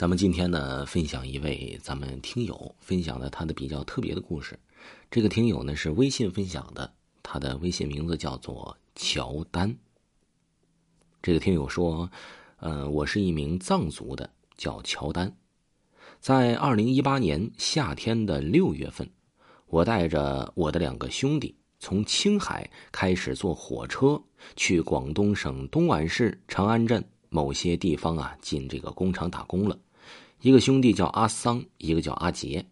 [0.00, 4.58] 咱们今天呢，分享一位咱们听友分享的他的比较特别的故事。
[5.10, 6.90] 这个听友呢是微信分享的，
[7.22, 9.76] 他的微信名字叫做乔丹。
[11.20, 12.10] 这个听友说
[12.60, 15.36] ：“呃，我是一名藏族的，叫乔丹。
[16.18, 19.06] 在二零一八年夏天的六月份，
[19.66, 24.18] 我带着我的两个兄弟从青海开始坐火车
[24.56, 29.78] 去广东省东莞市长安镇某些地方啊，进这个工厂打工了。”
[30.42, 32.64] 一个兄弟叫阿桑，一个叫阿杰，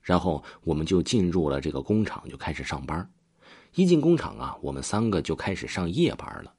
[0.00, 3.10] 然后我们就进入了这个工厂，就开始上班。
[3.74, 6.52] 一进工厂啊，我们三个就开始上夜班了。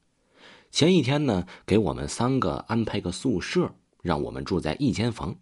[0.70, 5.34] 前一天呢，给我们三个安排个宿舍，让我们住在一间房。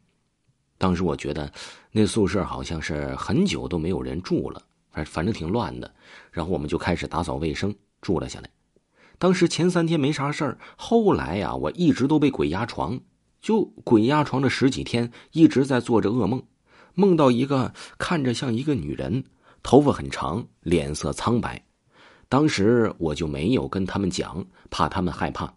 [0.78, 1.52] 当时我觉得
[1.92, 4.62] 那宿舍好像是很久都没有人住了，
[5.06, 5.92] 反正挺乱的。
[6.32, 8.50] 然后我们就开始打扫卫生，住了下来。
[9.18, 13.00] 当时前三天没啥事儿，后来呀，我一直都被鬼压床。
[13.42, 16.44] 就鬼压床这十几天，一直在做着噩梦，
[16.94, 19.24] 梦到一个看着像一个女人，
[19.64, 21.64] 头发很长，脸色苍白。
[22.28, 25.52] 当时我就没有跟他们讲，怕他们害怕，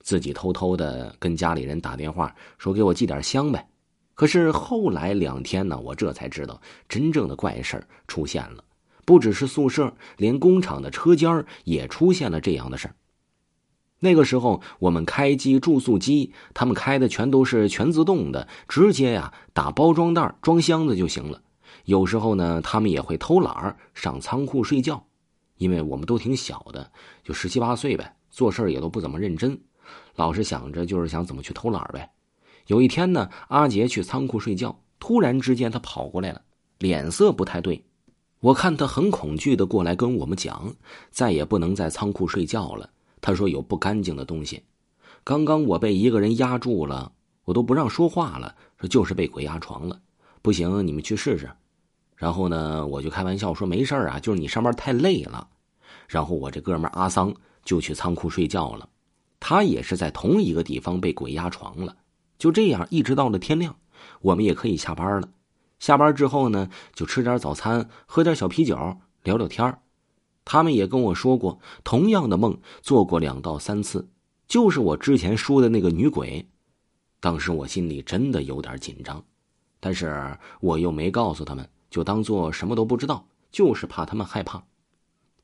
[0.00, 3.68] 自己偷偷的跟家里人打电话说给我寄点香呗。
[4.14, 8.62] 可是后来两天呢，我这才知道真正的怪事出现了，
[9.04, 12.94] 不只是宿舍，连工厂的车间也出现了这样的事儿。
[14.04, 21.40] 那个时候，我们开机注塑机，他们开的全都是全自动的，直接呀打包装袋装箱子就行了。
[21.86, 25.02] 有时候呢，他们也会偷懒上仓库睡觉，
[25.56, 26.90] 因为我们都挺小的，
[27.22, 29.58] 就十七八岁呗，做事也都不怎么认真，
[30.16, 32.10] 老是想着就是想怎么去偷懒呗。
[32.66, 36.42] 有一天呢，阿杰去仓库睡觉，突然之间他跑过来了，
[36.78, 37.82] 脸色不太对，
[38.40, 40.74] 我看他很恐惧的过来跟我们讲，
[41.10, 42.90] 再也不能在仓库睡觉了。
[43.24, 44.62] 他说有不干净的东西，
[45.24, 47.10] 刚刚我被一个人压住了，
[47.46, 49.98] 我都不让说话了，说就是被鬼压床了，
[50.42, 51.50] 不行，你们去试试。
[52.16, 55.48] 然后呢，我就开玩笑说没事啊，就是你上班太累了。
[56.06, 57.34] 然后我这哥们阿桑
[57.64, 58.86] 就去仓库睡觉了，
[59.40, 61.96] 他也是在同一个地方被鬼压床了。
[62.36, 63.74] 就这样一直到了天亮，
[64.20, 65.30] 我们也可以下班了。
[65.78, 69.78] 下班之后呢，就吃点早餐，喝点小啤酒，聊聊天
[70.44, 74.08] 他们也跟我说过同样的梦，做过两到三次，
[74.46, 76.48] 就是我之前说的那个女鬼。
[77.20, 79.24] 当时我心里真的有点紧张，
[79.80, 84.62] 但是我又没告诉他们，就当做什么都不知道，就是怕他们害怕，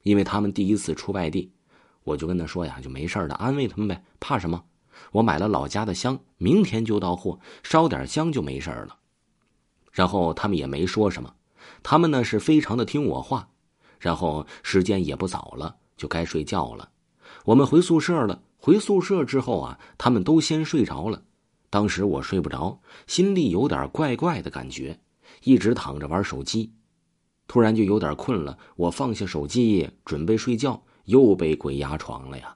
[0.02, 1.50] 因为他们第一次出外地，
[2.04, 4.64] 我就跟他说呀，就没事的，安慰他们呗，怕什么？
[5.12, 8.98] 我买了老家的香，明天就到货，烧点香就没事了。
[9.90, 11.34] 然后他们也没说什么，
[11.82, 13.48] 他们呢是非常的听我话。
[14.00, 16.88] 然后时间也不早了，就该睡觉了。
[17.44, 18.42] 我们回宿舍了。
[18.62, 21.22] 回宿舍之后啊，他们都先睡着了。
[21.70, 25.00] 当时我睡不着，心里有点怪怪的感觉，
[25.44, 26.72] 一直躺着玩手机。
[27.46, 32.54] 突然就有点困了，我放下手机准备睡觉，又被鬼压床了呀。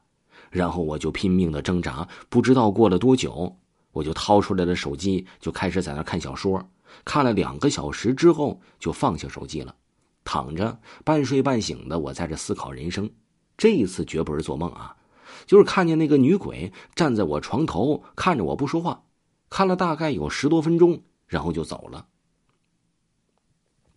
[0.50, 3.56] 然后我就拼命的挣扎，不知道过了多久，
[3.92, 6.68] 我就掏出来了手机，就开始在那看小说。
[7.02, 9.74] 看了两个小时之后，就放下手机了。
[10.24, 13.10] 躺着半睡半醒的，我在这思考人生。
[13.56, 14.96] 这一次绝不是做梦啊，
[15.46, 19.04] 就是看见那个女鬼站在我床头，看着我不说话，
[19.48, 22.06] 看了大概有十多分钟，然后就走了。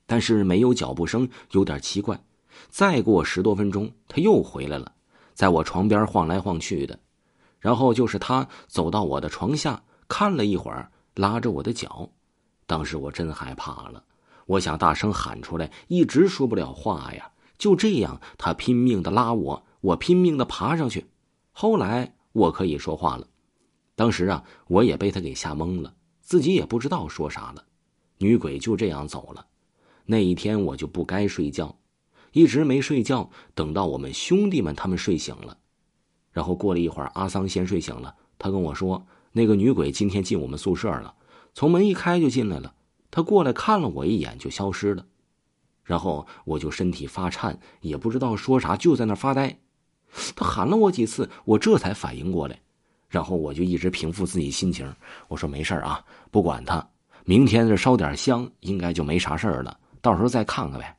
[0.06, 2.24] 但是没有脚步声，有点奇怪。
[2.70, 4.94] 再过十多分钟，他又回来了，
[5.34, 7.00] 在我床边晃来晃去的。
[7.60, 12.10] 然后就是他走到我的床下，看了一会儿，拉着我的脚。
[12.66, 14.04] 当时我真害怕了。
[14.48, 17.32] 我想大声喊出来，一直说不了话呀。
[17.58, 21.06] 就这样，他拼命的拉我，我拼命的爬上去。
[21.52, 23.28] 后来我可以说话了。
[23.96, 27.64] 当时啊，我也被他给吓懵了，自己也不知道说啥了。
[28.20, 29.46] 女鬼就这样走了。
[30.06, 31.76] 那一天我就不该睡觉，
[32.32, 35.58] 一直没睡觉，等到我们兄弟们他们睡醒了，
[36.32, 38.16] 然后过了一会儿，阿桑先睡醒了。
[38.40, 41.16] 他跟我说，那个女鬼今天进我们宿舍了，
[41.54, 42.76] 从门一开就进来了。
[43.10, 45.06] 他过来看了我一眼，就消失了。
[45.84, 49.58] 然后我就身体发颤，也不知道说啥，就在那发呆。
[50.36, 52.60] 他喊了我几次，我这才反应过来。
[53.08, 54.94] 然后我就一直平复自己心情，
[55.30, 56.86] 我说没事啊，不管他。
[57.24, 59.78] 明天这烧点香，应该就没啥事了。
[60.02, 60.96] 到时候再看看呗。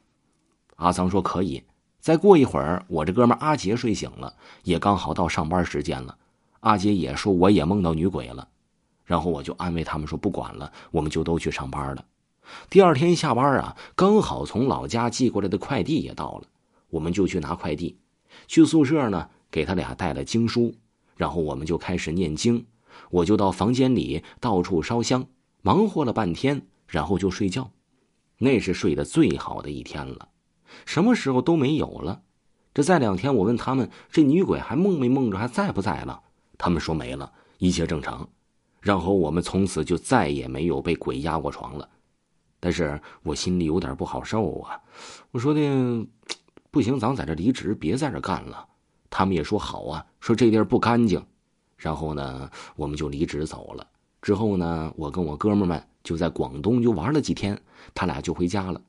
[0.77, 1.63] 阿桑说可以。
[2.01, 6.17] 再过一会儿，我这哥们阿杰睡醒了，也刚好到上班时间了。
[6.61, 8.49] 阿杰也说我也梦到女鬼了。
[9.09, 12.05] 然后我就安慰他们说：“不管了，我们就都去上班了。”
[12.69, 16.45] 第二天下班啊，刚好从老家寄过来的快递也到了，
[16.91, 17.99] 我们就去拿快递。
[18.47, 20.75] 去宿舍呢，给他俩带了经书，
[21.17, 22.67] 然后我们就开始念经。
[23.09, 25.27] 我就到房间里到处烧香，
[25.63, 27.71] 忙活了半天，然后就睡觉，
[28.37, 30.29] 那是睡得最好的一天了。
[30.85, 32.21] 什么时候都没有了。
[32.75, 36.21] 这再两天，我问他们这女鬼还梦没梦着，还在不在了？
[36.59, 38.29] 他们说没了，一切正常。
[38.81, 41.89] 然后我们从此就再也没有被鬼压过床了。
[42.61, 44.81] 但是我心里有点不好受啊。
[45.31, 45.61] 我说的
[46.71, 48.67] 不行，咱在这离职，别在这干了。
[49.11, 51.25] 他们也说好啊，说这地儿不干净。
[51.77, 53.87] 然后呢，我们就离职走了。
[54.21, 57.61] 之后呢，我跟我哥们们就在广东就玩了几天，
[57.95, 58.83] 他俩就回家了。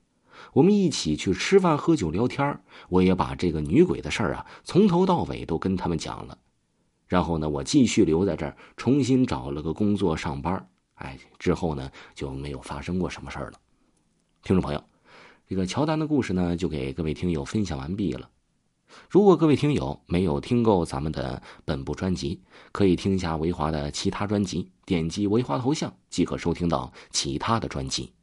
[0.53, 2.59] 我们一起去吃饭、喝酒、聊天
[2.89, 6.37] 我也把这个女鬼的事儿啊，从头到尾都跟他们讲了。
[7.09, 10.69] 然后呢，我继续留在这儿，重新找了个工作上班。
[10.93, 13.59] 哎，之后呢就没有发生过什么事儿了。
[14.43, 14.83] 听众朋友，
[15.47, 18.29] 这个乔丹的故事呢，就给各位听友分享完毕了。
[19.09, 22.41] 如果各位听友没有听够咱们的本部专辑，
[22.71, 28.13] 可以听一下维华的其他专辑，点击维华头像即可收听到其他的专辑。